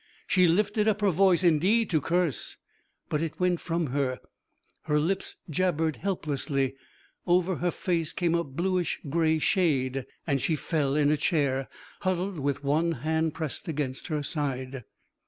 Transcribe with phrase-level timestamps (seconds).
[0.25, 2.57] She lifted up her voice indeed to curse,
[3.07, 4.19] but it went from her;
[4.85, 6.73] her lips jabbered helplessly;
[7.27, 11.69] over her face came a bluish gray shade, and she fell in a chair
[11.99, 14.85] huddled with one hand pressed against her side.